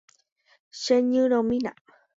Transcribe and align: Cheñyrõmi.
Cheñyrõmi. 0.83 1.57